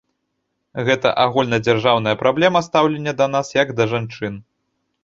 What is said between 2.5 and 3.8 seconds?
стаўлення да нас як